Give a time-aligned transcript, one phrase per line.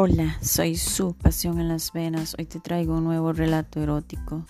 [0.00, 2.36] Hola, soy su pasión en las venas.
[2.38, 4.46] Hoy te traigo un nuevo relato erótico.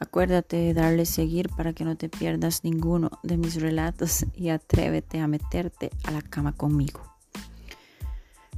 [0.00, 5.20] Acuérdate de darle seguir para que no te pierdas ninguno de mis relatos y atrévete
[5.20, 7.02] a meterte a la cama conmigo.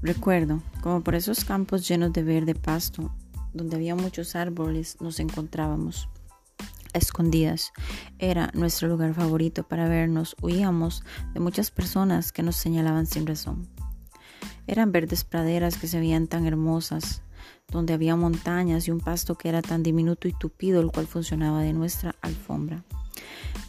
[0.02, 3.12] Recuerdo, como por esos campos llenos de verde pasto,
[3.52, 6.08] donde había muchos árboles, nos encontrábamos
[6.92, 7.72] escondidas.
[8.20, 10.36] Era nuestro lugar favorito para vernos.
[10.40, 13.73] Huíamos de muchas personas que nos señalaban sin razón.
[14.66, 17.22] Eran verdes praderas que se veían tan hermosas,
[17.68, 21.62] donde había montañas y un pasto que era tan diminuto y tupido, el cual funcionaba
[21.62, 22.84] de nuestra alfombra.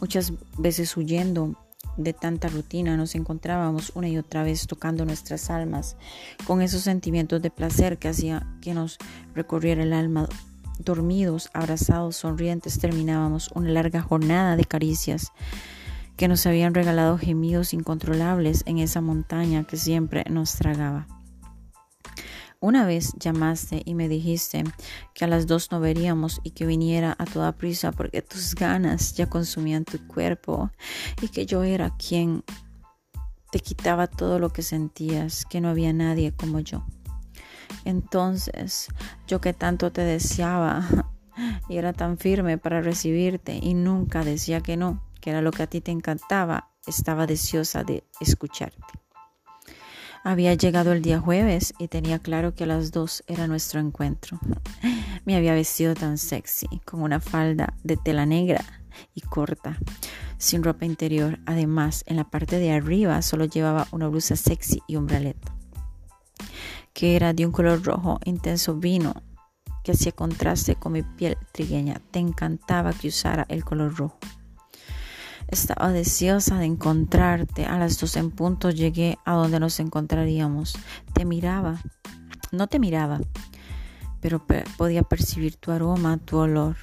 [0.00, 1.56] Muchas veces huyendo
[1.96, 5.96] de tanta rutina nos encontrábamos una y otra vez tocando nuestras almas
[6.46, 8.98] con esos sentimientos de placer que hacía que nos
[9.34, 10.28] recorriera el alma.
[10.78, 15.32] Dormidos, abrazados, sonrientes, terminábamos una larga jornada de caricias
[16.16, 21.06] que nos habían regalado gemidos incontrolables en esa montaña que siempre nos tragaba.
[22.58, 24.64] Una vez llamaste y me dijiste
[25.14, 29.14] que a las dos no veríamos y que viniera a toda prisa porque tus ganas
[29.14, 30.70] ya consumían tu cuerpo
[31.20, 32.44] y que yo era quien
[33.52, 36.84] te quitaba todo lo que sentías, que no había nadie como yo.
[37.84, 38.88] Entonces,
[39.28, 41.12] yo que tanto te deseaba
[41.68, 45.64] y era tan firme para recibirte y nunca decía que no, que era lo que
[45.64, 48.80] a ti te encantaba, estaba deseosa de escucharte.
[50.22, 54.38] Había llegado el día jueves y tenía claro que a las dos era nuestro encuentro.
[55.24, 58.64] Me había vestido tan sexy, con una falda de tela negra
[59.16, 59.80] y corta,
[60.38, 61.40] sin ropa interior.
[61.44, 65.38] Además, en la parte de arriba solo llevaba una blusa sexy y un bralet,
[66.92, 69.24] que era de un color rojo intenso vino,
[69.82, 72.00] que hacía contraste con mi piel trigueña.
[72.12, 74.20] Te encantaba que usara el color rojo.
[75.48, 77.64] Estaba deseosa de encontrarte.
[77.66, 80.76] A las dos en punto llegué a donde nos encontraríamos.
[81.12, 81.80] Te miraba.
[82.52, 83.20] No te miraba,
[84.20, 84.44] pero
[84.76, 86.76] podía percibir tu aroma, tu olor.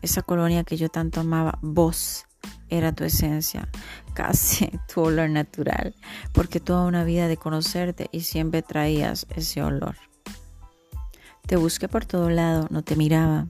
[0.00, 2.26] Esa colonia que yo tanto amaba, vos,
[2.68, 3.68] era tu esencia,
[4.14, 5.94] casi tu olor natural,
[6.32, 9.96] porque toda una vida de conocerte y siempre traías ese olor.
[11.46, 13.46] Te busqué por todo lado, no te miraba.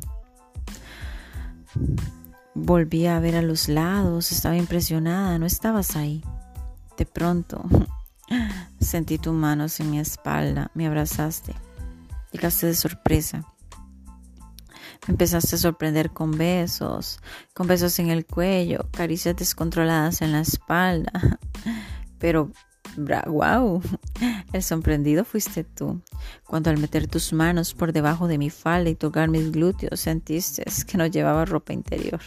[2.54, 6.22] Volví a ver a los lados, estaba impresionada, no estabas ahí.
[6.98, 7.64] De pronto
[8.80, 11.54] sentí tus manos en mi espalda, me abrazaste,
[12.30, 13.46] llegaste de sorpresa.
[15.06, 17.20] Me empezaste a sorprender con besos,
[17.54, 21.10] con besos en el cuello, caricias descontroladas en la espalda.
[22.18, 22.52] Pero,
[23.26, 23.82] wow,
[24.52, 26.02] el sorprendido fuiste tú.
[26.46, 30.64] Cuando al meter tus manos por debajo de mi falda y tocar mis glúteos sentiste
[30.86, 32.20] que no llevaba ropa interior.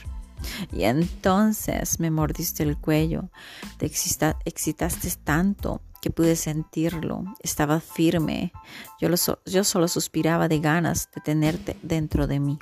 [0.72, 3.30] Y entonces me mordiste el cuello,
[3.78, 8.54] te excitaste tanto que pude sentirlo, estaba firme,
[9.02, 9.10] yo,
[9.46, 12.60] yo solo suspiraba de ganas de tenerte dentro de mí.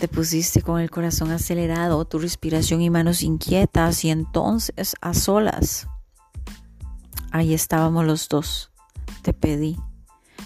[0.00, 5.86] Te pusiste con el corazón acelerado, tu respiración y manos inquietas y entonces a solas.
[7.30, 8.72] Ahí estábamos los dos.
[9.22, 9.76] Te pedí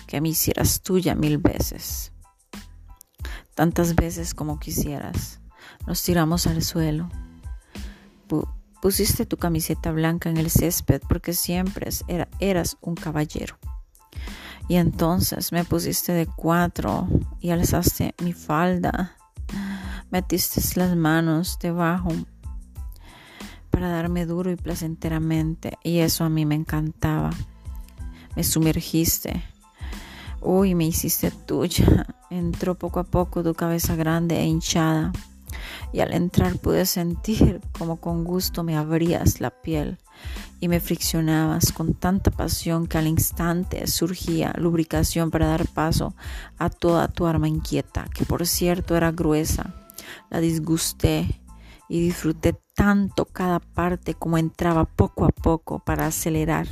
[0.06, 2.12] que me hicieras tuya mil veces,
[3.55, 5.38] tantas veces como quisieras.
[5.88, 7.09] Nos tiramos al suelo.
[8.82, 11.88] Pusiste tu camiseta blanca en el césped porque siempre
[12.41, 13.56] eras un caballero.
[14.69, 17.09] Y entonces me pusiste de cuatro
[17.41, 19.16] y alzaste mi falda.
[20.10, 22.10] Metiste las manos debajo
[23.71, 25.78] para darme duro y placenteramente.
[25.82, 27.31] Y eso a mí me encantaba.
[28.37, 29.43] Me sumergiste.
[30.43, 32.06] Uy, me hiciste tuya.
[32.28, 35.12] Entró poco a poco tu cabeza grande e hinchada
[35.92, 39.98] y al entrar pude sentir como con gusto me abrías la piel
[40.60, 46.14] y me friccionabas con tanta pasión que al instante surgía lubricación para dar paso
[46.59, 49.75] a toda tu arma inquieta, que por cierto era gruesa.
[50.31, 51.42] La disgusté
[51.89, 56.66] y disfruté tanto cada parte como entraba poco a poco para acelerar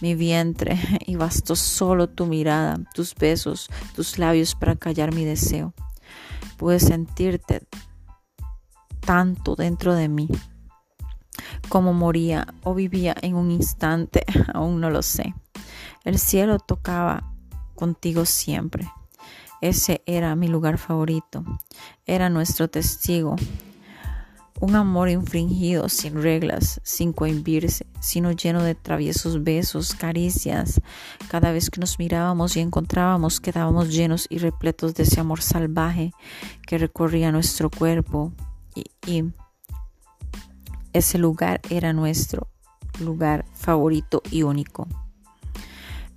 [0.00, 5.72] mi vientre y bastó solo tu mirada, tus besos, tus labios para callar mi deseo.
[6.56, 7.62] Pude sentirte
[9.06, 10.28] tanto dentro de mí.
[11.70, 14.24] Cómo moría o vivía en un instante,
[14.54, 15.34] aún no lo sé.
[16.04, 17.32] El cielo tocaba
[17.74, 18.86] contigo siempre.
[19.62, 21.44] Ese era mi lugar favorito.
[22.04, 23.36] Era nuestro testigo.
[24.58, 30.80] Un amor infringido, sin reglas, sin cohibirse, sino lleno de traviesos besos, caricias.
[31.28, 36.12] Cada vez que nos mirábamos y encontrábamos, quedábamos llenos y repletos de ese amor salvaje
[36.66, 38.32] que recorría nuestro cuerpo,
[38.76, 39.32] y,
[40.92, 42.48] ese lugar era nuestro
[43.00, 44.88] lugar favorito y único.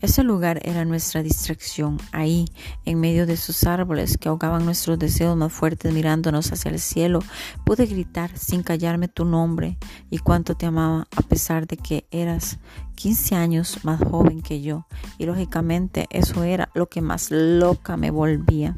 [0.01, 2.45] Ese lugar era nuestra distracción, ahí,
[2.85, 7.19] en medio de esos árboles que ahogaban nuestros deseos más fuertes mirándonos hacia el cielo,
[7.65, 9.77] pude gritar sin callarme tu nombre
[10.09, 12.59] y cuánto te amaba a pesar de que eras
[12.95, 14.87] 15 años más joven que yo.
[15.17, 18.77] Y lógicamente eso era lo que más loca me volvía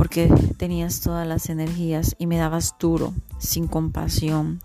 [0.00, 4.58] porque tenías todas las energías y me dabas duro, sin compasión,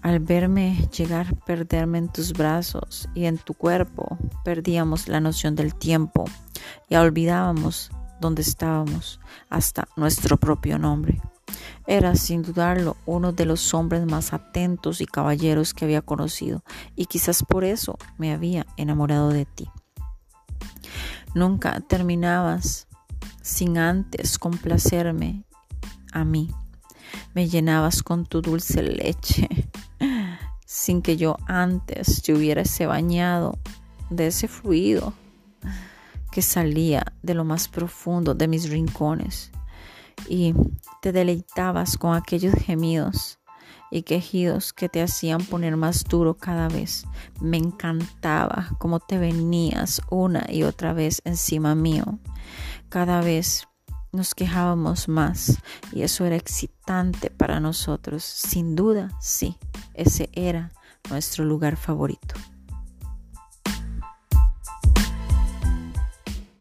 [0.00, 5.74] al verme llegar, perderme en tus brazos y en tu cuerpo, perdíamos la noción del
[5.74, 6.24] tiempo
[6.88, 9.20] y olvidábamos dónde estábamos,
[9.50, 11.20] hasta nuestro propio nombre.
[11.86, 16.64] Eras, sin dudarlo, uno de los hombres más atentos y caballeros que había conocido,
[16.94, 19.68] y quizás por eso me había enamorado de ti.
[21.34, 22.86] Nunca terminabas
[23.46, 25.44] sin antes complacerme
[26.12, 26.50] a mí.
[27.32, 29.48] Me llenabas con tu dulce leche
[30.66, 33.56] sin que yo antes te hubiese bañado
[34.10, 35.12] de ese fluido
[36.32, 39.52] que salía de lo más profundo de mis rincones
[40.28, 40.52] y
[41.00, 43.38] te deleitabas con aquellos gemidos
[43.92, 47.04] y quejidos que te hacían poner más duro cada vez.
[47.40, 52.18] Me encantaba cómo te venías una y otra vez encima mío.
[52.88, 53.66] Cada vez
[54.12, 55.58] nos quejábamos más
[55.92, 58.24] y eso era excitante para nosotros.
[58.24, 59.56] Sin duda, sí,
[59.94, 60.72] ese era
[61.10, 62.34] nuestro lugar favorito.